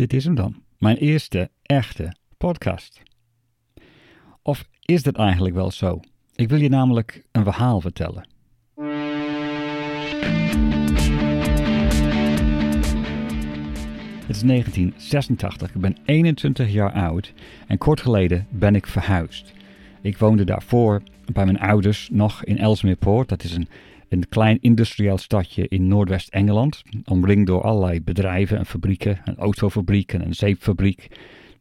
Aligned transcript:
Dit 0.00 0.12
is 0.12 0.24
hem 0.24 0.34
dan. 0.34 0.62
Mijn 0.78 0.96
eerste 0.96 1.50
echte 1.62 2.14
podcast. 2.36 3.02
Of 4.42 4.68
is 4.84 5.02
dat 5.02 5.16
eigenlijk 5.16 5.54
wel 5.54 5.70
zo? 5.70 6.00
Ik 6.34 6.48
wil 6.48 6.60
je 6.60 6.68
namelijk 6.68 7.24
een 7.32 7.42
verhaal 7.42 7.80
vertellen. 7.80 8.28
Het 14.26 14.36
is 14.36 14.42
1986, 14.42 15.74
ik 15.74 15.80
ben 15.80 15.96
21 16.04 16.72
jaar 16.72 16.92
oud 16.92 17.32
en 17.66 17.78
kort 17.78 18.00
geleden 18.00 18.46
ben 18.50 18.74
ik 18.74 18.86
verhuisd. 18.86 19.52
Ik 20.00 20.18
woonde 20.18 20.44
daarvoor 20.44 21.02
bij 21.32 21.44
mijn 21.44 21.60
ouders 21.60 22.08
nog 22.12 22.44
in 22.44 22.58
Ellesmeerpoort. 22.58 23.28
Dat 23.28 23.42
is 23.42 23.54
een 23.54 23.68
een 24.10 24.28
klein 24.28 24.58
industrieel 24.60 25.18
stadje 25.18 25.68
in 25.68 25.88
Noordwest-Engeland, 25.88 26.82
omringd 27.04 27.46
door 27.46 27.62
allerlei 27.62 28.02
bedrijven 28.02 28.58
en 28.58 28.66
fabrieken, 28.66 29.20
een 29.24 29.36
autofabriek 29.36 30.12
en 30.12 30.26
een 30.26 30.34
zeepfabriek. 30.34 31.08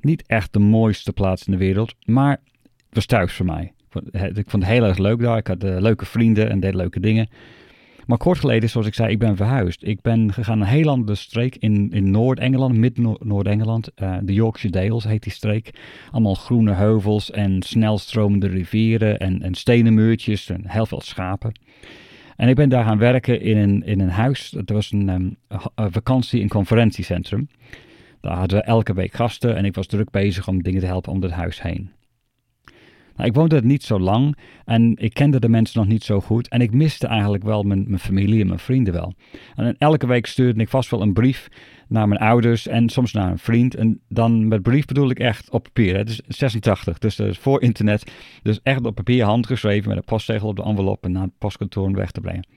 Niet 0.02 0.24
echt 0.28 0.54
de 0.54 0.60
mooiste 0.60 1.14
plaats 1.14 1.46
in 1.46 1.52
de 1.52 1.58
wereld, 1.58 1.96
maar 2.06 2.32
het 2.32 2.96
was 2.96 3.06
thuis 3.06 3.34
voor 3.34 3.46
mij. 3.46 3.72
Ik 4.14 4.50
vond 4.50 4.64
het 4.64 4.72
heel 4.72 4.84
erg 4.84 4.98
leuk 4.98 5.20
daar. 5.20 5.38
Ik 5.38 5.48
had 5.48 5.64
uh, 5.64 5.80
leuke 5.80 6.06
vrienden 6.06 6.50
en 6.50 6.60
deed 6.60 6.74
leuke 6.74 7.00
dingen. 7.00 7.30
Maar 8.06 8.18
kort 8.18 8.40
geleden, 8.40 8.70
zoals 8.70 8.88
ik 8.88 8.94
zei, 8.94 9.12
ik 9.12 9.20
ben 9.20 9.36
verhuisd. 9.36 9.88
Ik 9.88 10.02
ben 10.02 10.34
gegaan 10.34 10.58
naar 10.58 10.68
een 10.68 10.74
heel 10.74 10.90
andere 10.90 11.18
streek 11.18 11.56
in, 11.56 11.92
in 11.92 12.12
Noord-Engeland, 12.12 12.78
mid-Noord-Engeland. 12.78 13.90
Uh, 13.96 14.18
de 14.22 14.34
Yorkshire 14.34 14.80
Dales 14.80 15.04
heet 15.04 15.24
die 15.24 15.32
streek. 15.32 15.74
Allemaal 16.12 16.36
groene 16.36 16.74
heuvels 16.74 17.32
en 17.32 17.62
snelstromende 17.62 18.48
rivieren 18.48 19.20
en, 19.20 19.42
en 19.42 19.54
stenen 19.54 19.94
muurtjes 19.94 20.50
en 20.50 20.62
heel 20.68 20.86
veel 20.86 21.02
schapen. 21.02 21.52
En 22.40 22.48
ik 22.48 22.56
ben 22.56 22.70
daar 22.70 22.84
gaan 22.84 22.98
werken 22.98 23.42
in 23.42 23.58
een, 23.58 23.84
in 23.84 24.00
een 24.00 24.10
huis. 24.10 24.50
Dat 24.50 24.70
was 24.70 24.92
een, 24.92 25.10
um, 25.10 25.36
een 25.76 25.92
vakantie- 25.92 26.42
en 26.42 26.48
conferentiecentrum. 26.48 27.50
Daar 28.22 28.38
hadden 28.38 28.58
we 28.58 28.64
elke 28.64 28.94
week 28.94 29.14
gasten 29.14 29.56
en 29.56 29.66
ik 29.66 29.76
was 29.76 29.88
druk 29.88 30.10
bezig 30.10 30.48
om 30.48 30.64
dingen 30.64 30.80
te 30.80 30.86
helpen 30.86 31.12
om 31.12 31.22
het 31.22 31.32
huis 31.32 31.62
heen. 31.62 31.92
Nou, 33.20 33.32
ik 33.32 33.38
woonde 33.38 33.56
er 33.56 33.66
niet 33.66 33.84
zo 33.84 34.00
lang 34.00 34.38
en 34.66 34.94
ik 34.96 35.14
kende 35.14 35.40
de 35.40 35.50
mensen 35.50 35.80
nog 35.80 35.90
niet 35.90 36.04
zo 36.04 36.22
goed. 36.22 36.48
En 36.48 36.62
ik 36.62 36.74
miste 36.74 37.08
eigenlijk 37.08 37.44
wel 37.44 37.64
mijn, 37.64 37.84
mijn 37.88 38.00
familie 38.00 38.42
en 38.42 38.48
mijn 38.48 38.60
vrienden 38.60 38.94
wel. 38.94 39.14
En 39.56 39.76
elke 39.78 40.08
week 40.08 40.26
stuurde 40.26 40.62
ik 40.62 40.70
vast 40.70 40.90
wel 40.90 41.02
een 41.02 41.14
brief 41.14 41.48
naar 41.88 42.08
mijn 42.08 42.20
ouders 42.20 42.68
en 42.68 42.90
soms 42.90 43.14
naar 43.14 43.32
een 43.32 43.40
vriend. 43.40 43.76
En 43.76 44.00
dan 44.08 44.48
met 44.48 44.62
brief 44.62 44.86
bedoel 44.86 45.10
ik 45.10 45.20
echt 45.20 45.50
op 45.50 45.64
papier. 45.64 45.98
Het 45.98 46.10
is 46.10 46.22
86, 46.28 46.98
dus 46.98 47.20
voor 47.38 47.62
internet. 47.62 48.12
Dus 48.42 48.60
echt 48.64 48.86
op 48.86 48.96
papier 48.96 49.26
handgeschreven 49.26 49.90
met 49.90 49.98
een 49.98 50.04
postzegel 50.04 50.48
op 50.48 50.56
de 50.56 50.64
envelop 50.64 51.04
en 51.04 51.12
naar 51.12 51.24
het 51.24 51.38
postkantoor 51.38 51.92
weg 51.92 52.12
te 52.12 52.22
brengen. 52.22 52.48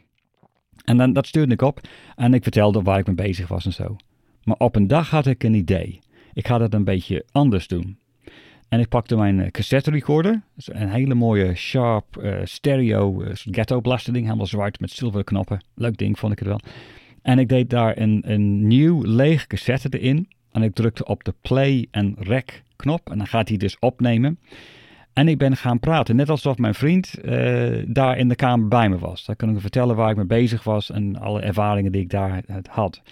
En 0.84 0.96
dan, 0.96 1.12
dat 1.12 1.26
stuurde 1.26 1.52
ik 1.52 1.62
op 1.62 1.80
en 2.16 2.34
ik 2.34 2.42
vertelde 2.42 2.82
waar 2.82 2.98
ik 2.98 3.06
mee 3.06 3.14
bezig 3.14 3.48
was 3.48 3.64
en 3.64 3.72
zo. 3.72 3.96
Maar 4.44 4.56
op 4.56 4.76
een 4.76 4.86
dag 4.86 5.10
had 5.10 5.26
ik 5.26 5.42
een 5.42 5.54
idee. 5.54 5.98
Ik 6.32 6.46
ga 6.46 6.58
dat 6.58 6.74
een 6.74 6.84
beetje 6.84 7.24
anders 7.32 7.68
doen. 7.68 8.00
En 8.72 8.80
ik 8.80 8.88
pakte 8.88 9.16
mijn 9.16 9.40
eh, 9.40 9.50
cassette 9.50 9.90
recorder. 9.90 10.42
Een 10.64 10.88
hele 10.88 11.14
mooie 11.14 11.54
sharp 11.54 12.04
uh, 12.22 12.36
stereo 12.44 13.22
uh, 13.22 13.28
ghetto 13.32 13.80
blaster 13.80 14.12
ding. 14.12 14.24
Helemaal 14.24 14.46
zwart 14.46 14.80
met 14.80 14.90
zilveren 14.90 15.24
knoppen. 15.24 15.62
Leuk 15.74 15.96
ding 15.96 16.18
vond 16.18 16.32
ik 16.32 16.38
het 16.38 16.48
wel. 16.48 16.60
En 17.22 17.38
ik 17.38 17.48
deed 17.48 17.70
daar 17.70 17.98
een, 17.98 18.22
een 18.26 18.66
nieuw 18.66 19.02
leeg 19.02 19.46
cassette 19.46 19.98
erin. 19.98 20.28
En 20.52 20.62
ik 20.62 20.74
drukte 20.74 21.04
op 21.04 21.24
de 21.24 21.34
play 21.40 21.86
en 21.90 22.14
rec 22.18 22.62
knop. 22.76 23.10
En 23.10 23.18
dan 23.18 23.26
gaat 23.26 23.48
hij 23.48 23.56
dus 23.56 23.78
opnemen. 23.78 24.38
En 25.12 25.28
ik 25.28 25.38
ben 25.38 25.56
gaan 25.56 25.80
praten. 25.80 26.16
Net 26.16 26.30
alsof 26.30 26.58
mijn 26.58 26.74
vriend 26.74 27.14
daar 27.86 28.18
in 28.18 28.28
de 28.28 28.36
kamer 28.36 28.68
bij 28.68 28.88
me 28.88 28.98
was. 28.98 29.24
Dan 29.24 29.36
kan 29.36 29.54
ik 29.54 29.60
vertellen 29.60 29.96
waar 29.96 30.10
ik 30.10 30.16
mee 30.16 30.26
bezig 30.26 30.64
was. 30.64 30.90
En 30.90 31.16
alle 31.16 31.40
ervaringen 31.40 31.92
die 31.92 32.02
ik 32.02 32.10
daar 32.10 32.42
had. 32.68 33.02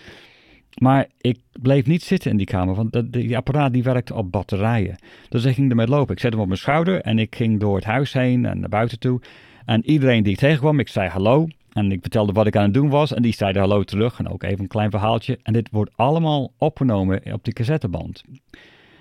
Maar 0.78 1.06
ik 1.20 1.38
bleef 1.62 1.86
niet 1.86 2.02
zitten 2.02 2.30
in 2.30 2.36
die 2.36 2.46
kamer, 2.46 2.74
want 2.74 3.12
die 3.12 3.36
apparaat 3.36 3.72
die 3.72 3.82
werkte 3.82 4.14
op 4.14 4.32
batterijen. 4.32 4.98
Dus 5.28 5.44
ik 5.44 5.54
ging 5.54 5.70
ermee 5.70 5.86
lopen. 5.86 6.14
Ik 6.14 6.20
zette 6.20 6.34
hem 6.34 6.42
op 6.42 6.46
mijn 6.46 6.60
schouder 6.60 7.00
en 7.00 7.18
ik 7.18 7.34
ging 7.34 7.60
door 7.60 7.74
het 7.74 7.84
huis 7.84 8.12
heen 8.12 8.46
en 8.46 8.60
naar 8.60 8.68
buiten 8.68 8.98
toe. 8.98 9.20
En 9.64 9.90
iedereen 9.90 10.22
die 10.22 10.32
ik 10.32 10.38
tegenkwam, 10.38 10.78
ik 10.78 10.88
zei 10.88 11.08
hallo. 11.08 11.48
En 11.72 11.92
ik 11.92 12.00
vertelde 12.00 12.32
wat 12.32 12.46
ik 12.46 12.56
aan 12.56 12.62
het 12.62 12.74
doen 12.74 12.88
was. 12.88 13.14
En 13.14 13.22
die 13.22 13.34
zeiden 13.34 13.62
hallo 13.62 13.82
terug. 13.82 14.18
En 14.18 14.28
ook 14.28 14.42
even 14.42 14.60
een 14.60 14.66
klein 14.66 14.90
verhaaltje. 14.90 15.38
En 15.42 15.52
dit 15.52 15.68
wordt 15.70 15.90
allemaal 15.96 16.52
opgenomen 16.58 17.32
op 17.32 17.44
die 17.44 17.52
cassetteband. 17.52 18.22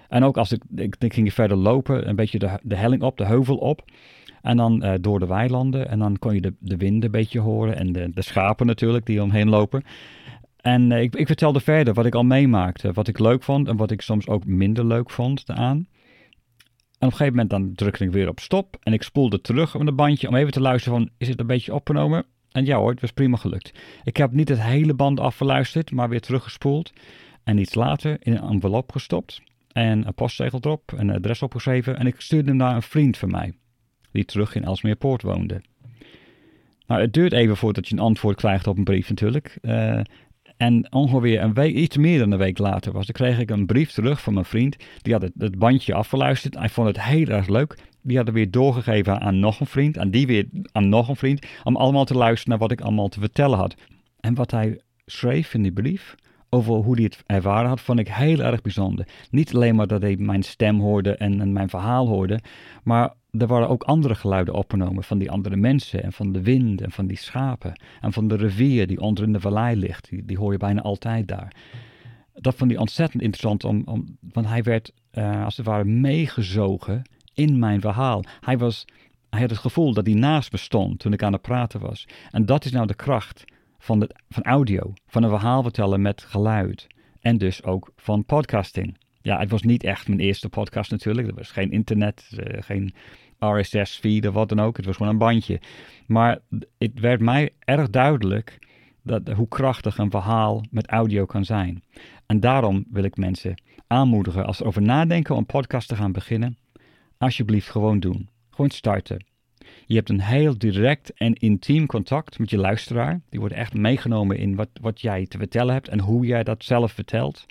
En 0.09 0.23
ook 0.23 0.37
als 0.37 0.51
ik, 0.51 0.63
ik, 0.99 1.13
ging 1.13 1.33
verder 1.33 1.57
lopen, 1.57 2.09
een 2.09 2.15
beetje 2.15 2.39
de, 2.39 2.59
de 2.61 2.75
helling 2.75 3.01
op, 3.01 3.17
de 3.17 3.25
heuvel 3.25 3.57
op. 3.57 3.83
En 4.41 4.57
dan 4.57 4.85
uh, 4.85 4.93
door 5.01 5.19
de 5.19 5.27
weilanden. 5.27 5.89
En 5.89 5.99
dan 5.99 6.19
kon 6.19 6.33
je 6.33 6.41
de, 6.41 6.53
de 6.59 6.77
wind 6.77 7.03
een 7.03 7.11
beetje 7.11 7.39
horen. 7.39 7.75
En 7.75 7.91
de, 7.91 8.11
de 8.13 8.21
schapen 8.21 8.65
natuurlijk 8.65 9.05
die 9.05 9.21
omheen 9.21 9.49
lopen. 9.49 9.83
En 10.61 10.91
uh, 10.91 11.01
ik, 11.01 11.15
ik, 11.15 11.27
vertelde 11.27 11.59
verder 11.59 11.93
wat 11.93 12.05
ik 12.05 12.15
al 12.15 12.23
meemaakte, 12.23 12.93
wat 12.93 13.07
ik 13.07 13.19
leuk 13.19 13.43
vond 13.43 13.67
en 13.67 13.77
wat 13.77 13.91
ik 13.91 14.01
soms 14.01 14.27
ook 14.27 14.45
minder 14.45 14.85
leuk 14.85 15.09
vond 15.09 15.43
aan. 15.47 15.77
En 15.77 17.07
op 17.07 17.11
een 17.11 17.17
gegeven 17.17 17.33
moment 17.33 17.49
dan 17.49 17.73
drukte 17.75 18.03
ik 18.03 18.11
weer 18.11 18.27
op 18.27 18.39
stop 18.39 18.77
en 18.83 18.93
ik 18.93 19.03
spoelde 19.03 19.41
terug 19.41 19.75
op 19.75 19.87
een 19.87 19.95
bandje 19.95 20.27
om 20.27 20.35
even 20.35 20.51
te 20.51 20.61
luisteren 20.61 21.11
is 21.17 21.27
het 21.27 21.39
een 21.39 21.47
beetje 21.47 21.73
opgenomen? 21.73 22.25
En 22.51 22.65
ja 22.65 22.77
hoor, 22.77 22.91
het 22.91 23.01
was 23.01 23.11
prima 23.11 23.37
gelukt. 23.37 23.71
Ik 24.03 24.17
heb 24.17 24.31
niet 24.31 24.49
het 24.49 24.61
hele 24.61 24.93
band 24.93 25.19
afgeluisterd, 25.19 25.91
maar 25.91 26.09
weer 26.09 26.21
teruggespoeld. 26.21 26.93
En 27.43 27.57
iets 27.57 27.75
later 27.75 28.17
in 28.19 28.33
een 28.33 28.49
envelop 28.49 28.91
gestopt. 28.91 29.41
En 29.71 30.07
een 30.07 30.13
postzegel 30.13 30.59
erop, 30.61 30.93
een 30.95 31.09
adres 31.09 31.41
opgeschreven. 31.41 31.97
En 31.97 32.07
ik 32.07 32.21
stuurde 32.21 32.47
hem 32.47 32.57
naar 32.57 32.75
een 32.75 32.81
vriend 32.81 33.17
van 33.17 33.31
mij, 33.31 33.53
die 34.11 34.25
terug 34.25 34.55
in 34.55 34.63
Elsmeerpoort 34.63 35.21
woonde. 35.21 35.61
Nou, 36.87 37.01
het 37.01 37.13
duurt 37.13 37.33
even 37.33 37.57
voordat 37.57 37.87
je 37.87 37.95
een 37.95 38.01
antwoord 38.01 38.35
krijgt 38.35 38.67
op 38.67 38.77
een 38.77 38.83
brief 38.83 39.09
natuurlijk. 39.09 39.57
Uh, 39.61 40.01
en 40.59 40.91
ongeveer 40.91 41.41
een 41.41 41.53
week, 41.53 41.75
iets 41.75 41.97
meer 41.97 42.19
dan 42.19 42.31
een 42.31 42.37
week 42.37 42.57
later 42.57 42.91
was, 42.91 43.11
kreeg 43.11 43.39
ik 43.39 43.49
een 43.49 43.65
brief 43.65 43.91
terug 43.91 44.21
van 44.21 44.33
mijn 44.33 44.45
vriend. 44.45 44.75
Die 45.01 45.13
had 45.13 45.21
het, 45.37 45.59
bandje 45.59 45.93
afgeluisterd. 45.93 46.55
Hij 46.57 46.69
vond 46.69 46.87
het 46.87 47.03
heel 47.03 47.27
erg 47.27 47.47
leuk. 47.47 47.77
Die 48.01 48.17
had 48.17 48.25
het 48.25 48.35
weer 48.35 48.51
doorgegeven 48.51 49.21
aan 49.21 49.39
nog 49.39 49.59
een 49.59 49.65
vriend. 49.65 49.97
En 49.97 50.11
die 50.11 50.27
weer 50.27 50.47
aan 50.71 50.89
nog 50.89 51.09
een 51.09 51.15
vriend. 51.15 51.45
Om 51.63 51.75
allemaal 51.75 52.05
te 52.05 52.13
luisteren 52.13 52.49
naar 52.49 52.67
wat 52.67 52.71
ik 52.71 52.81
allemaal 52.81 53.07
te 53.07 53.19
vertellen 53.19 53.57
had. 53.57 53.75
En 54.19 54.35
wat 54.35 54.51
hij 54.51 54.81
schreef 55.05 55.53
in 55.53 55.61
die 55.61 55.71
brief, 55.71 56.15
over 56.49 56.73
hoe 56.73 56.95
hij 56.95 57.03
het 57.03 57.23
ervaren 57.25 57.69
had, 57.69 57.81
vond 57.81 57.99
ik 57.99 58.07
heel 58.07 58.39
erg 58.39 58.61
bijzonder. 58.61 59.07
Niet 59.31 59.55
alleen 59.55 59.75
maar 59.75 59.87
dat 59.87 60.01
hij 60.01 60.15
mijn 60.17 60.43
stem 60.43 60.79
hoorde 60.79 61.15
en, 61.15 61.41
en 61.41 61.53
mijn 61.53 61.69
verhaal 61.69 62.07
hoorde, 62.07 62.39
maar 62.83 63.13
er 63.31 63.47
waren 63.47 63.69
ook 63.69 63.83
andere 63.83 64.15
geluiden 64.15 64.53
opgenomen 64.53 65.03
van 65.03 65.17
die 65.17 65.31
andere 65.31 65.55
mensen 65.55 66.03
en 66.03 66.13
van 66.13 66.31
de 66.31 66.41
wind 66.41 66.81
en 66.81 66.91
van 66.91 67.07
die 67.07 67.17
schapen 67.17 67.81
en 68.01 68.13
van 68.13 68.27
de 68.27 68.35
rivier 68.35 68.87
die 68.87 68.99
onder 68.99 69.23
in 69.23 69.33
de 69.33 69.39
vallei 69.39 69.75
ligt. 69.75 70.09
Die, 70.27 70.37
hoor 70.37 70.51
je 70.51 70.57
bijna 70.57 70.81
altijd 70.81 71.27
daar. 71.27 71.55
Dat 72.33 72.55
vond 72.55 72.71
hij 72.71 72.79
ontzettend 72.79 73.21
interessant, 73.21 73.63
om, 73.63 73.81
om, 73.85 74.17
want 74.21 74.47
hij 74.47 74.63
werd 74.63 74.93
uh, 75.13 75.45
als 75.45 75.57
het 75.57 75.65
ware 75.65 75.83
meegezogen 75.83 77.01
in 77.33 77.59
mijn 77.59 77.81
verhaal. 77.81 78.23
Hij, 78.39 78.57
was, 78.57 78.85
hij 79.29 79.39
had 79.39 79.49
het 79.49 79.59
gevoel 79.59 79.93
dat 79.93 80.05
hij 80.05 80.15
naast 80.15 80.51
me 80.51 80.57
stond 80.57 80.99
toen 80.99 81.13
ik 81.13 81.23
aan 81.23 81.33
het 81.33 81.41
praten 81.41 81.79
was. 81.79 82.07
En 82.31 82.45
dat 82.45 82.65
is 82.65 82.71
nou 82.71 82.87
de 82.87 82.95
kracht 82.95 83.43
van, 83.77 83.99
de, 83.99 84.15
van 84.29 84.43
audio, 84.43 84.93
van 85.07 85.23
een 85.23 85.29
verhaal 85.29 85.63
vertellen 85.63 86.01
met 86.01 86.21
geluid. 86.21 86.87
En 87.21 87.37
dus 87.37 87.63
ook 87.63 87.91
van 87.95 88.25
podcasting. 88.25 88.97
Ja, 89.21 89.39
het 89.39 89.49
was 89.49 89.61
niet 89.61 89.83
echt 89.83 90.07
mijn 90.07 90.19
eerste 90.19 90.49
podcast 90.49 90.91
natuurlijk. 90.91 91.27
Er 91.27 91.35
was 91.35 91.51
geen 91.51 91.71
internet, 91.71 92.29
uh, 92.33 92.61
geen 92.61 92.93
RSS-feed 93.39 94.27
of 94.27 94.33
wat 94.33 94.49
dan 94.49 94.59
ook. 94.59 94.77
Het 94.77 94.85
was 94.85 94.95
gewoon 94.95 95.11
een 95.11 95.17
bandje. 95.17 95.59
Maar 96.07 96.39
het 96.77 96.99
werd 96.99 97.21
mij 97.21 97.49
erg 97.59 97.89
duidelijk 97.89 98.59
dat, 99.03 99.27
hoe 99.27 99.47
krachtig 99.47 99.97
een 99.97 100.11
verhaal 100.11 100.63
met 100.71 100.87
audio 100.87 101.25
kan 101.25 101.45
zijn. 101.45 101.83
En 102.25 102.39
daarom 102.39 102.85
wil 102.91 103.03
ik 103.03 103.17
mensen 103.17 103.61
aanmoedigen 103.87 104.45
als 104.45 104.57
ze 104.57 104.63
over 104.63 104.81
nadenken 104.81 105.33
om 105.33 105.39
een 105.39 105.45
podcast 105.45 105.87
te 105.87 105.95
gaan 105.95 106.11
beginnen. 106.11 106.57
Alsjeblieft 107.17 107.69
gewoon 107.69 107.99
doen. 107.99 108.29
Gewoon 108.49 108.69
starten. 108.69 109.25
Je 109.85 109.95
hebt 109.95 110.09
een 110.09 110.21
heel 110.21 110.57
direct 110.57 111.13
en 111.13 111.33
intiem 111.33 111.85
contact 111.85 112.39
met 112.39 112.49
je 112.49 112.57
luisteraar. 112.57 113.21
Die 113.29 113.39
wordt 113.39 113.55
echt 113.55 113.73
meegenomen 113.73 114.37
in 114.37 114.55
wat, 114.55 114.69
wat 114.81 115.01
jij 115.01 115.25
te 115.25 115.37
vertellen 115.37 115.73
hebt 115.73 115.87
en 115.87 115.99
hoe 115.99 116.25
jij 116.25 116.43
dat 116.43 116.63
zelf 116.63 116.91
vertelt. 116.91 117.45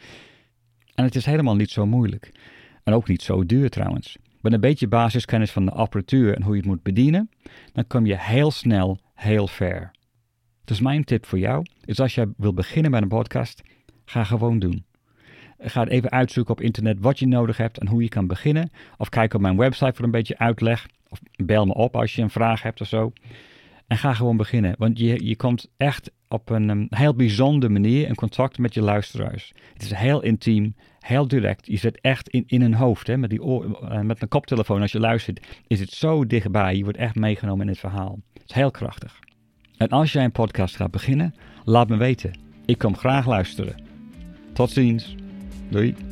En 0.98 1.04
het 1.04 1.14
is 1.14 1.25
helemaal 1.25 1.56
niet 1.56 1.70
zo 1.70 1.87
moeilijk. 1.87 2.32
En 2.84 2.93
ook 2.93 3.08
niet 3.08 3.22
zo 3.22 3.46
duur 3.46 3.70
trouwens. 3.70 4.17
Met 4.40 4.52
een 4.52 4.61
beetje 4.61 4.88
basiskennis 4.88 5.50
van 5.50 5.64
de 5.64 5.70
apparatuur 5.70 6.34
en 6.34 6.43
hoe 6.43 6.52
je 6.52 6.61
het 6.61 6.69
moet 6.69 6.82
bedienen, 6.82 7.31
dan 7.72 7.87
kom 7.87 8.06
je 8.06 8.19
heel 8.19 8.50
snel 8.50 8.99
heel 9.14 9.46
ver. 9.46 9.90
Dus 10.64 10.81
mijn 10.81 11.05
tip 11.05 11.26
voor 11.26 11.38
jou 11.38 11.67
is 11.84 12.00
als 12.00 12.14
jij 12.14 12.26
wil 12.37 12.52
beginnen 12.52 12.90
met 12.90 13.02
een 13.02 13.08
podcast, 13.08 13.62
ga 14.05 14.25
gewoon 14.25 14.58
doen. 14.58 14.84
Ga 15.58 15.87
even 15.87 16.11
uitzoeken 16.11 16.52
op 16.52 16.61
internet 16.61 17.00
wat 17.00 17.19
je 17.19 17.26
nodig 17.26 17.56
hebt 17.56 17.78
en 17.78 17.88
hoe 17.88 18.02
je 18.02 18.08
kan 18.08 18.26
beginnen. 18.26 18.70
Of 18.96 19.08
kijk 19.08 19.34
op 19.34 19.40
mijn 19.40 19.56
website 19.56 19.93
voor 19.94 20.05
een 20.05 20.11
beetje 20.11 20.38
uitleg. 20.38 20.87
Of 21.08 21.20
bel 21.37 21.67
me 21.67 21.75
op 21.75 21.96
als 21.96 22.14
je 22.14 22.22
een 22.22 22.31
vraag 22.31 22.62
hebt 22.62 22.81
of 22.81 22.87
zo. 22.87 23.12
En 23.87 23.96
ga 23.96 24.14
gewoon 24.14 24.37
beginnen. 24.37 24.75
Want 24.78 24.99
je, 24.99 25.25
je 25.25 25.37
komt 25.37 25.70
echt 25.76 26.11
op 26.28 26.50
een, 26.50 26.69
een 26.69 26.86
heel 26.90 27.14
bijzondere 27.14 27.72
manier 27.72 28.08
in 28.08 28.14
contact 28.14 28.58
met 28.58 28.75
je 28.75 28.82
luisteraars. 28.82 29.52
Het 29.72 29.82
is 29.82 29.94
heel 29.94 30.22
intiem, 30.22 30.75
heel 31.00 31.28
direct. 31.28 31.66
Je 31.66 31.76
zit 31.76 32.00
echt 32.00 32.28
in, 32.28 32.44
in 32.46 32.62
een 32.62 32.75
hoofd. 32.75 33.06
Hè, 33.06 33.16
met, 33.16 33.30
die 33.30 33.42
uh, 33.42 34.00
met 34.00 34.22
een 34.22 34.28
koptelefoon 34.28 34.80
als 34.80 34.92
je 34.92 35.00
luistert, 35.00 35.46
is 35.66 35.80
het 35.80 35.90
zo 35.90 36.26
dichtbij. 36.26 36.76
Je 36.76 36.82
wordt 36.82 36.98
echt 36.98 37.14
meegenomen 37.14 37.60
in 37.60 37.69
het 37.69 37.78
verhaal. 37.78 38.19
Het 38.32 38.48
is 38.48 38.54
heel 38.54 38.70
krachtig. 38.70 39.19
En 39.76 39.88
als 39.88 40.12
jij 40.12 40.25
een 40.25 40.32
podcast 40.32 40.76
gaat 40.76 40.90
beginnen, 40.90 41.34
laat 41.64 41.88
me 41.88 41.96
weten. 41.96 42.38
Ik 42.64 42.78
kom 42.78 42.96
graag 42.96 43.26
luisteren. 43.26 43.82
Tot 44.52 44.70
ziens. 44.70 45.14
Doei. 45.69 46.07